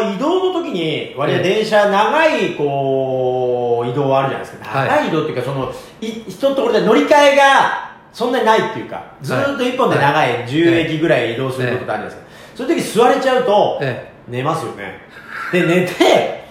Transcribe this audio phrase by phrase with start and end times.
[0.00, 4.78] 移動の時に、割合電車、長い、こう、移動あるじゃないですか。
[4.78, 4.88] はい。
[4.88, 12.56] 長い移動っていうか、その、い一ところで乗り換えが、そんなにないっていうか、ずーっと一本で長い、10駅ぐらい移動することってあるじゃないですか。
[12.56, 15.00] そういう時座れちゃうと、え寝ますよね。
[15.52, 16.44] で、寝て、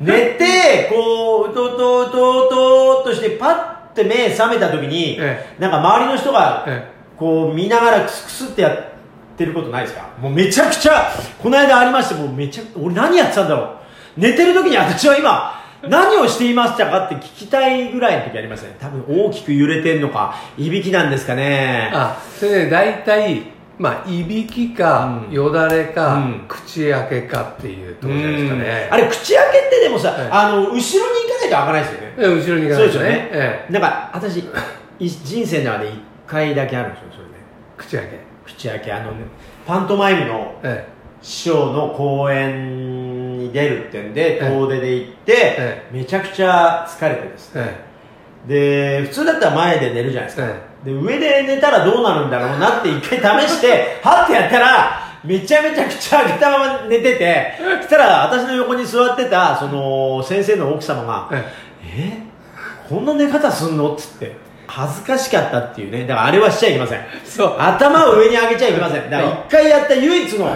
[0.00, 3.46] 寝て、こう、うとうとうとうとうとして、パ
[3.92, 8.95] ッて目覚めた時に、えなんか周りの人が、えこう見ながらクスクスってやって
[9.44, 10.08] ることないですか？
[10.20, 11.10] もうめちゃくちゃ、
[11.42, 13.62] この間ありまして、もうめちゃ俺何やってたんだろ
[14.16, 14.20] う？
[14.20, 18.76] 寝てる時に私は今、何をしていましたかって聞きたいぐらいの時ありましたね。
[18.80, 21.90] 多分大きく揺れてんのか、いびきなんですかね？
[21.92, 23.42] あ、それね、大体、
[23.78, 28.88] まあ、いびきか、うんよだれか、うん口開けかっていうところじゃないですかね。
[28.90, 32.14] あれ、口開けってでもさ、ええあの、後ろに行かないと開かないですよね。
[32.16, 32.74] え後ろに行かないとね。
[32.74, 33.28] そうですよね。
[33.32, 34.38] ええなんか、私、
[34.98, 37.34] い人生の中で一回だけあるんですよ、それで。
[37.76, 38.25] 口開け。
[38.46, 39.12] 口開け、あの、
[39.66, 40.86] パントマイムのえ
[41.22, 47.58] 師匠の公演に出るってんで、ええ遠出で行って、えめちゃくちゃ疲れてですえ。
[47.60, 47.66] ね。
[48.48, 50.46] えで、普通だったら前で寝るじゃないですか。
[50.46, 61.42] えで、上で寝たらどうなるんだろうなって一回試して、 はってやったら、めちゃめちゃ口開けたまま寝てて、そしたら私の横に座ってた、その、先生の奥様が、え
[61.82, 62.26] え？
[62.88, 63.94] こんな寝方すんの？
[63.94, 64.36] っつって。
[64.66, 66.06] 恥ずかしかったっていうね。
[66.06, 67.00] だからあれはしちゃいけません。
[67.24, 69.10] そう頭を上に上げちゃいけません。
[69.10, 70.48] だから一回やった唯一の、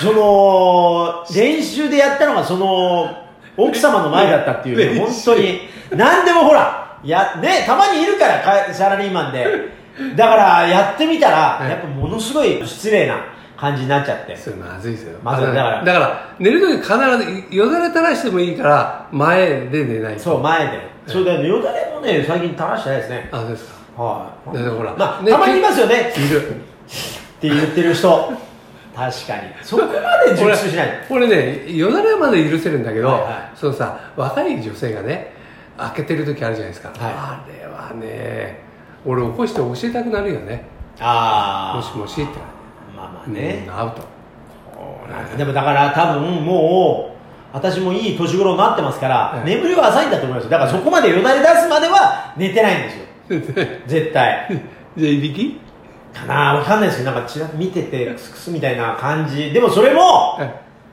[0.00, 3.22] その、練習でやったのがその、
[3.56, 5.68] 奥様の前だったっていうね、 本当に。
[5.90, 9.46] 何でもほら、や、ね、たまにいるから、かサラリーマンで。
[10.16, 13.16] だから、やってみたら、はいやっぱものすごい失礼な
[13.56, 14.36] 感じになっちゃって。
[14.36, 15.18] それまずいですよ。
[15.22, 20.20] まずいだからだから、寝るとき必ず、よだれ垂らしてもいいから、前で寝ないと。
[20.20, 20.80] そう、前で。
[21.06, 23.28] それで、よだれもね、最近垂らしてないですね。
[23.30, 24.02] あ、そうですか。
[24.02, 24.54] はい。
[24.54, 26.12] だからほらまあ、ねたまにいますよね。
[26.16, 26.50] いる。
[26.50, 26.58] っ
[27.40, 28.32] て言ってる人。
[28.94, 29.42] 確かに。
[29.62, 31.06] そこまで熟知しない。
[31.08, 35.32] これね、よだれまで許せるんだけど、はいはいそのさ、若い女性がね、
[35.78, 36.88] 開けてる時あるじゃないですか。
[36.88, 38.60] はいあれはね、
[39.06, 40.66] 俺起こして教えたくなるよね。
[41.00, 41.76] ああ。
[41.76, 42.38] もしもしって。
[42.94, 43.74] まあまあねうん。
[43.74, 44.02] アウト。
[45.36, 47.11] でもだから多分もう、
[47.52, 50.50] 私もいい年頃になってますから、ええ眠りは浅いんだと思いますよ。
[50.50, 53.04] だからそこまでよだれ出すまでは寝てないんですよ。
[53.86, 54.48] 絶対。
[54.96, 55.60] じゃあ、いびき？
[56.12, 56.54] かな？
[56.54, 59.52] わかんないですけど、なんかちら見てて、クスクスみたいな感じ。
[59.52, 60.38] でもそれも、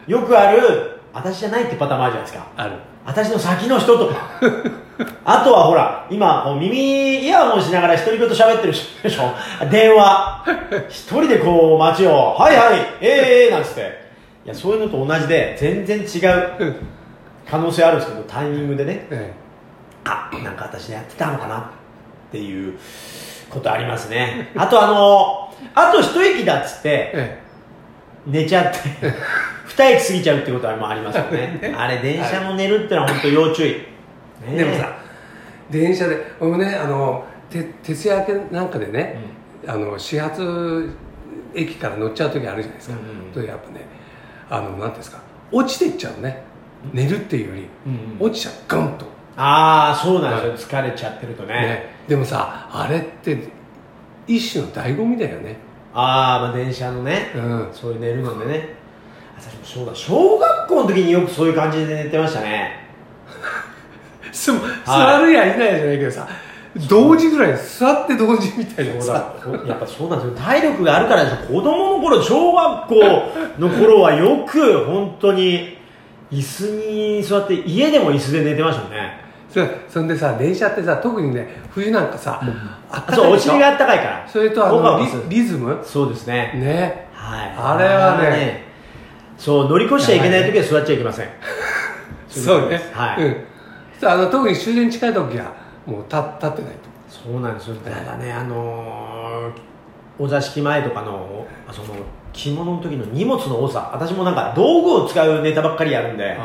[0.08, 2.48] よくある、私じゃないってパターンもあるじゃないですか。
[2.58, 2.72] ある。
[3.06, 4.16] 私の先の人とか。
[5.24, 9.34] あとはほら、今、こう耳イヤホンしながら独り言喋ってる人でしょ
[9.70, 10.46] 電話。
[10.90, 14.09] 一人でこう街を、はいはい、えー、えー、なんつって。
[14.50, 16.26] いや、そういうのと同じで、全然違
[16.66, 16.76] う
[17.48, 19.32] 可能性あるんですけど、タイミングでね、え
[20.06, 22.76] あ、なんか私やってたのかなっていう
[23.48, 24.52] ことありますね。
[24.56, 27.40] あとあの、 あと一息だっつって、ええ。
[28.26, 28.80] 寝ちゃって、
[29.68, 31.74] 二息過ぎちゃうってこともありますよね。
[31.78, 33.70] あれ、電車も寝るってのは本当要注意。
[33.70, 33.84] ね
[34.48, 34.98] えでもさ、
[35.70, 39.18] 電車で、俺もね、あの、て徹夜明けなんかでね、
[39.68, 40.90] あの、始発
[41.54, 42.96] 駅から乗っちゃう時あるじゃないですか。
[42.96, 43.86] うんうんとやっぱね、
[44.50, 45.20] あの、なんていうんですか、
[45.52, 46.44] 落ちてっちゃうね。
[46.94, 49.06] 寝るっていうより、うんうん落ちちゃう、ガンと。
[49.38, 50.70] ああ、そうなんですよ。
[50.70, 51.54] 疲れちゃってるとね。
[51.54, 53.50] ね、でもさあれって
[54.28, 55.56] 一種の醍醐味だよね
[55.94, 58.76] ああ、まあ電車のね、うんそういう寝るのでね。
[59.38, 62.88] 私もそうだ、小学校の時によくそういう感じで寝てましたね。
[64.32, 64.52] す
[64.86, 66.28] 座るやいないやじゃないけどさ
[66.88, 70.46] 同時ぐらい座って同時みたいなそうさだそうやっぱそうなんですよ。
[70.46, 71.38] 体力があるからでしょ。
[71.54, 72.96] 子供の頃、小学校
[73.58, 75.78] の頃はよく、本当に、
[76.32, 76.62] 椅子
[77.18, 79.30] に座って、家でも椅子で寝てましたもんね。
[79.50, 82.40] そそんでさ電車ってさ特にね冬なんかさ、
[82.92, 84.28] あったかそう、お尻があったかいから。
[84.28, 85.84] それとあのリリズム？
[85.84, 86.52] そうですね。
[86.56, 87.56] ねはい。
[87.58, 88.66] あれはね
[89.38, 91.30] そう、乗り越しちゃいけない時は座っちゃいけません。
[92.30, 93.26] そうねはい。
[93.26, 93.36] うん、
[94.00, 95.59] さあの特に終電近い時は
[95.90, 97.76] もう立立ってないとそうなんですよ。
[97.78, 99.70] ただね、あのー
[100.22, 101.88] お座敷前とかの、その、
[102.34, 103.90] 着物の時の荷物の多さ。
[103.94, 106.38] 私もなんか道具を使うネタばっかりやるんで、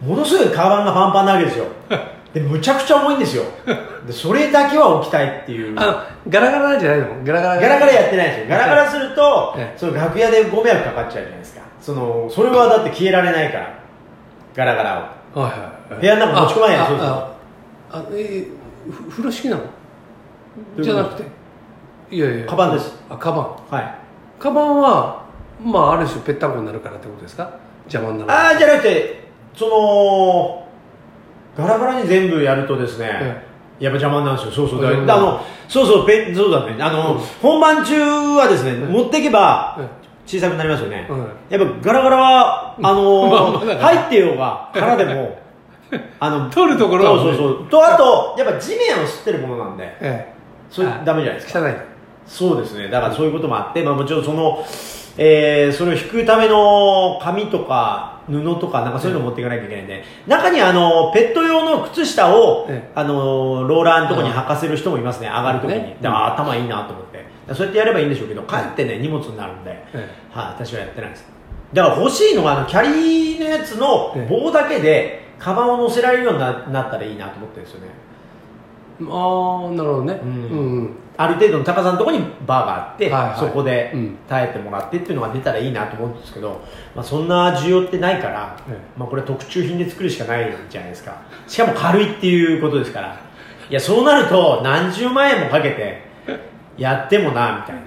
[0.00, 1.64] ものすごいカバンがパンパンなわけですよ。
[2.32, 3.42] で、むちゃくちゃ重いんですよ。
[4.06, 5.78] で、それだけは置きたいっていう。
[5.78, 5.94] あの
[6.28, 7.06] ガラガラじゃないの？
[7.24, 8.46] ガラガラガラガラやってないですよ。
[8.48, 11.60] ガラガラするとええ、その楽屋でご迷惑かかっちゃうじゃないですか。
[11.80, 13.70] その、それはだって消えられないから。
[14.54, 15.60] ガラガラをはいはい
[15.94, 17.28] はい部屋の中持ち込まないよあそうそうあ
[17.94, 18.46] あえ
[19.10, 19.62] 風呂敷なの？
[20.80, 21.24] じゃなくて？
[22.10, 22.46] いやいや。
[22.46, 22.94] カバンです。
[23.08, 23.74] あカバン。
[23.74, 23.94] はい。
[24.38, 25.24] カバンは
[25.62, 27.58] まあある種ぺったんこになるからってことですか？
[27.84, 28.30] 邪魔になる。
[28.30, 30.68] ああじゃなくてその
[31.56, 33.06] ガラガラに全部やるとですね、
[33.78, 34.52] やっぱ邪魔なんですよ。
[34.52, 34.82] そうそう。
[34.82, 36.82] だうんあのそうそうペンそうだね。
[36.82, 37.20] あの、うん。
[37.40, 37.98] 本番中
[38.36, 39.88] はですね、持っていけばうん
[40.24, 41.18] 小さくなりますよね、うん。
[41.50, 45.36] やっぱガラガラはあの 入ってようが空でも
[46.20, 47.68] あの取るところはそうそうそう。
[47.68, 50.32] とあとやっぱ地面を吸ってるものなんでえ
[50.70, 51.58] それあダメじゃないですか。
[51.60, 51.76] え汚い
[52.26, 52.88] そうですね。
[52.88, 54.64] だからそういうこともあって、まあ、もちろんその、
[55.18, 62.92] えーそれを引くための紙とか布とかなんかそういうのを持っていかなきゃいけないんで、中にあのペット用の靴下を、ええ。
[62.94, 65.26] あのローラーのところに履かせる人もいますね。
[65.26, 65.96] 上がるときに、ね。
[66.00, 67.24] だから頭いいなと思って。
[67.52, 71.26] そうやってやればいいんでしょうけど帰ってね荷物になるんで、えはい、私はやってないです。
[71.72, 74.26] だから欲しいのがあのキャリーのやつのええ。
[74.30, 77.88] 棒だけでカバンを乗せられるようにななったらいいなと思ってるんですよね。
[79.00, 80.20] ああなるほどね。
[80.22, 80.90] ううんんうん。
[81.16, 83.38] ある程度の高さのところにバーがあって、はいはい。
[83.38, 84.16] そこでうん。
[84.28, 86.60] 耐えてもらってっていうのが出たらいいなと思うんですけど、
[86.94, 88.78] まあ、そんな需要ってないから、ええ。
[88.96, 91.16] まあ、これは特注品で作るしかないじゃないですか。
[91.48, 93.18] しかも軽いっていうことですから。
[93.68, 96.02] いやそうなると何十万円もかけて
[96.76, 97.82] やってもなみたいな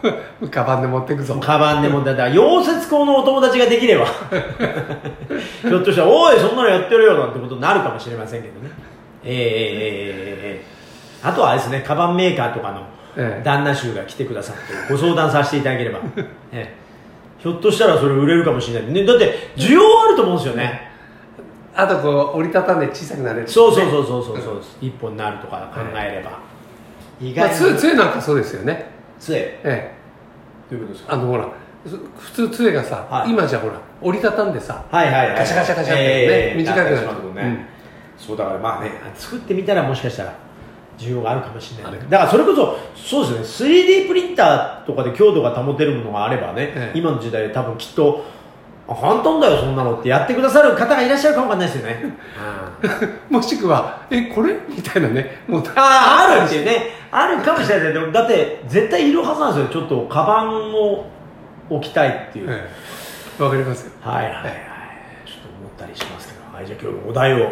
[0.50, 1.36] カバンで持ってくぞ。
[1.40, 4.06] カバンでもだから溶接工のお友達ができれば。
[5.62, 8.70] ひょっとしたら「おいそんなのやってるよ」なんてことになるかもしれませんけどね。
[9.24, 12.82] えー、えー、えー、あとはですねカバンメーカーとかの
[13.42, 15.98] 旦那衆が来てくださってご相談させていただければ、
[16.52, 20.88] えー、ひょっとしたらそれ売れるかもしれない、ね、だって需要あると思うんですよね、
[21.74, 24.62] あとこう折りたたんで小さくなれる、ね、そうそうそうそうそうそう。
[24.80, 26.40] 一本になるとか考えれば、は
[27.20, 28.97] い、意外まあ、杖なんかそうですよね。
[29.18, 29.36] 杖。
[29.38, 29.92] ええ。
[30.70, 31.14] どういうことですか？
[31.14, 31.48] あのほら
[31.86, 33.30] そ普通杖がさ、はい。
[33.30, 35.38] 今じゃほら折りたたんでさはいはいはい。
[35.38, 37.66] ガシャガシャガシャってねええ短くなるったりしますもんね、
[38.18, 40.34] そうだからまあね作ってみたらもしかしたら
[40.98, 41.92] 需要があるかもしれない。
[41.92, 42.10] ある。
[42.10, 43.70] だからそれこそそうですね。
[43.70, 46.98] 3D プリンターとかで強度が保てるものがあればね、ええ。
[46.98, 48.24] 今の時代多分きっと
[48.88, 52.02] あ簡単だよそんなのってやってくださる方がいらっしゃるかもわかんないですよね、
[53.30, 54.54] う んもしくはえこれ？
[54.68, 55.42] みたいなね。
[55.46, 57.92] もうあああるっていうねあるかもしれない。
[57.92, 59.82] ですけどだって絶対いるはずなんですよ。
[59.82, 61.06] ちょっとカバンを
[61.70, 62.68] 置きたいっていう、え
[63.38, 63.42] え。
[63.42, 63.92] わかりますよ。
[64.00, 64.42] はいはいはい。
[65.26, 66.56] ちょっと思ったりしますけど。
[66.56, 67.50] はいじゃあ今日のお題を。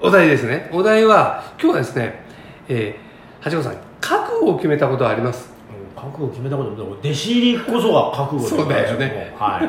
[0.00, 0.68] お題ですね。
[0.72, 2.24] お題は今日はですね
[2.68, 5.50] えー、八子さん覚悟を決めたことはあります。
[5.94, 9.34] うん覚悟決めたことも弟子入りこそが覚悟そうだよね。
[9.38, 9.68] はい。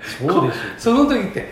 [0.00, 1.48] そうですよ その時って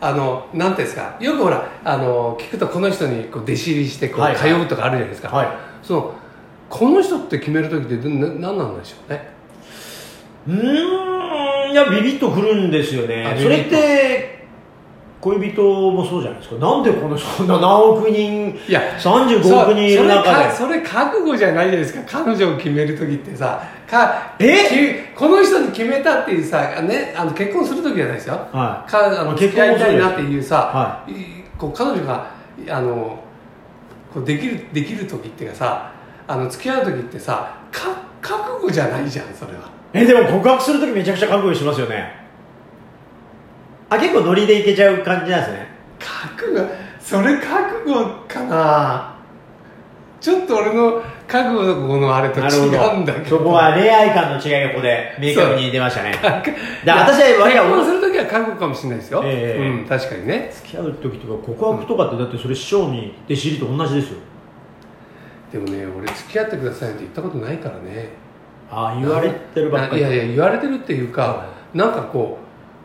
[0.00, 1.16] あのなんていうんですか。
[1.18, 4.50] よくほらあの聞くとこの人にこう弟子入りしてこう、はいはい。
[4.50, 5.48] 通うとかあるじゃないですか、はい。
[5.82, 6.14] その
[6.68, 9.30] この人って決める時って何なんでしょうね？
[10.46, 14.38] うーんいやビビッとくるんですよあねそれって
[15.20, 16.60] 恋人もそうじゃないですか。
[16.64, 20.54] なんでこの人7億人いや35億人いる中で。
[20.54, 22.00] それかそれ覚悟じゃないですか。
[22.06, 23.60] 彼女を決める時ってさ。
[23.88, 25.08] かえ？
[25.14, 28.90] きこの人に決めたっていうさ、ね、あの結婚する時じゃないですよ、はい。
[28.90, 29.88] かあの結婚もそうです。
[29.88, 31.12] いたいなっていうさ、はい。
[31.58, 32.30] こう彼女が
[32.68, 33.18] あの
[34.14, 35.92] こうできるできる時っていうかさ
[36.28, 37.88] あの付き合う時ってさか
[38.20, 39.70] 覚悟じゃないじゃんそれは。
[39.94, 42.12] えでも告白するときめちゃくちゃ覚悟しますよね。
[43.88, 45.68] あ結構ノリでいけちゃう感じなんですね。
[45.98, 46.68] 覚悟
[47.00, 49.14] それ覚悟かな。
[50.20, 53.20] ちょっと俺の覚悟のこのあれと違うんだど。
[53.20, 53.38] けど。
[53.38, 56.12] そこは恋愛観の違いがここで明確に出ましたね。
[56.12, 56.50] 覚
[56.84, 59.66] だから私は割結合婚する時は覚悟かもしれないですよ、ええ。
[59.66, 60.50] うん、確かにね。
[60.52, 64.18] 付き合う時とか告白とかってだってそれ師匠に弟子入りと同じですよ
[65.52, 68.10] でもね俺付き合ってくださいって言ったことないからね。
[68.70, 70.00] ああ言われてるばっかり。
[70.00, 72.38] いやいや言われてるっていうか、なんかこ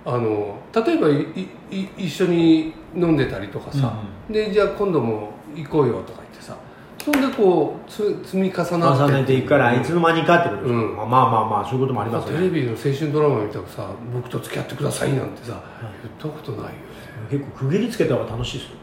[0.05, 3.93] うあの例えばいいい一緒に飲んでたりとかさ、
[4.29, 6.55] でじゃあ今度も行こうよとか言ってさ
[7.03, 10.95] そんでこうつ積み重なって重ねていくからいつの間にかってことですよ、うん。
[10.95, 12.49] まあまあまあそういうこともありますよね。
[12.49, 15.61] テレビの青春ドラマ見たらさ僕と付き合ってくださいなんてさ、
[16.01, 16.75] 言ったことないよね。
[17.29, 18.77] 結構区切りつけた方が楽しいですよ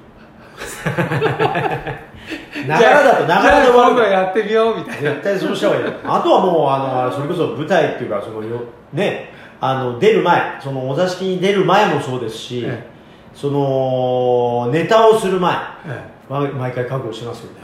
[2.66, 5.10] ながらだとながらで終わるからじゃあ今度やってみようみたいな。
[5.10, 8.62] 絶対そうした方がいいあとはもうあのそれこそ舞台っていうかそのよ
[8.92, 12.88] ねあの出る前そのお座敷に出る前もそうですし、え
[13.34, 15.54] そのネタをする前
[15.86, 17.60] えま毎回覚悟しますよね。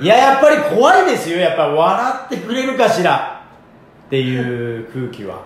[0.00, 1.38] いややっぱり怖いですよ。
[1.38, 3.34] やっぱり笑ってくれるかしら。
[4.06, 5.42] っていう空気は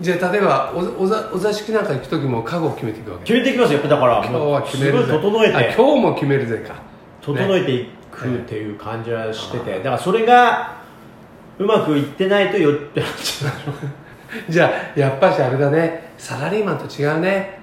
[0.00, 3.24] じゃあ例えばおお座お座敷なんか行く時も覚悟を決めていくわけ。
[3.24, 3.80] 決めていきますよ。
[3.80, 5.04] やっぱだから今日は決めるぜ。
[5.04, 6.74] すごい整えあて今日も決めるぜか。
[7.20, 10.80] 整えていくっていう感じはしてて、だからそれが
[11.58, 13.52] うまくいってないとよってなっちゃう
[14.50, 16.12] じゃあやっぱしあれだね。
[16.16, 17.60] サラリーマンと違うね。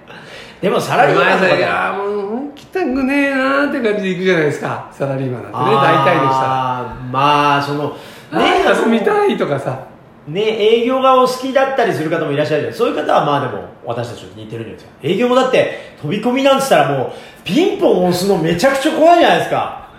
[0.61, 4.91] でもサラリーマンいやもう行きたくねえなーって感じで行くじゃないですか。
[4.91, 5.63] サラリーマンなんてね。
[5.63, 6.79] 大体の人は。
[6.79, 7.97] あーまあその
[8.33, 9.87] ねね休みたいとかさ
[10.27, 12.73] ね営業がお好きだったりする方もいらっしゃるじゃん。
[12.73, 17.11] そういう方はまあでも私たちと似てるんですよ営業もだって飛び込みなんつったらもう
[17.43, 19.89] ピンポン押すのめちゃくちゃ怖いじゃないですか。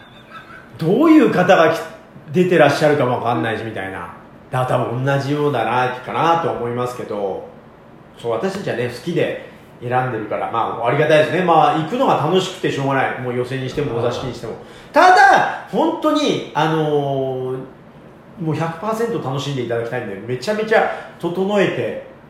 [0.77, 1.75] どういう方が
[2.33, 4.15] 出てらっしゃるかもわかんないしみたいな。
[4.51, 7.49] だから多分同じようだなかなと思いますけど。
[8.21, 9.49] そう私たちはね好きで
[9.81, 11.43] 選んでるからまあありがたいですね。
[11.45, 13.21] まあ行くのが楽しくてしょうがない。
[13.21, 14.55] もう予選にしてもお座敷にしても。
[14.93, 17.59] ただ本当にあのー
[18.41, 21.69] もう100%楽しんでいただきたいんでめちゃめちゃ整え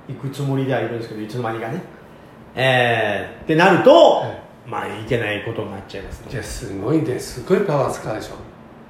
[0.07, 1.83] ていくつもりではいるんですけどいつの間にかね。
[2.55, 4.43] えー、ってなると、はい。
[4.67, 6.27] まあいけないことになっちゃいますね。
[6.31, 7.19] じゃあすごいね。
[7.19, 8.35] すごいパワー使うでしょ。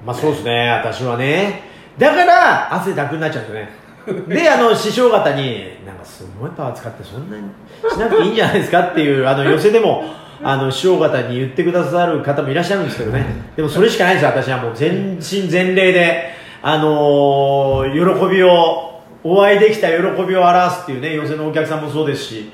[0.05, 1.63] まあそうですね、私はね。
[1.97, 4.35] だから、汗だくになっちゃうんですよね。
[4.41, 7.43] で、あの、師匠方に、なんかすごいパワー使ってそんなに
[7.89, 10.05] しなくていいんじゃないですかっていう、あの、寄せでも、
[10.41, 13.25] あの、師匠方に言ってくださる方もいらっしゃるんですけどね。
[13.55, 18.89] でもそれしかないですよ、私はもう全身全霊で、あのー喜びを、
[19.21, 22.51] お会いできた喜びを表すっていうね、寄せのお客さんもそうですし、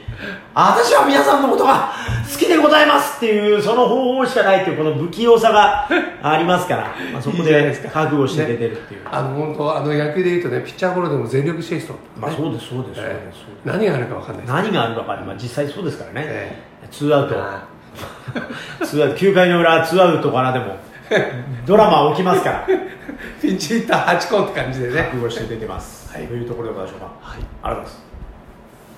[0.55, 1.91] あ私は皆さんのことが
[2.31, 5.87] 好きでございますっていう、その方法しかないっていう、この不器用さが
[6.23, 9.01] ありますから、まあ、そこで覚悟して出てるっていう。
[9.11, 16.25] あの本当あの野球でいうとねピッチャーゴロでも全力疾走まあそうです、そうです、そうえー何があるか分かんないです何があるのか、まあ、実際そうですからね。
[16.27, 17.35] えツーアウト。
[17.37, 17.63] あ
[18.85, 20.77] ツーアウト、9回の裏、ツーアウトからでも、
[21.65, 22.67] ドラマ起きますから、
[23.41, 26.11] ピンチヒッター8個って感じでね覚悟して出てます。
[26.13, 27.11] はいというところでございましょうか。
[27.21, 28.14] はいありがとうございます。